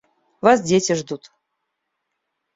[0.47, 1.31] Вас дети ждут.